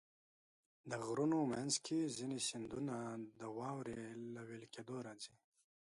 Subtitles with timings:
[0.89, 2.95] د غرونو منځ کې ځینې سیندونه
[3.39, 3.99] د واورې
[4.33, 5.35] له وېلې کېدو راځي.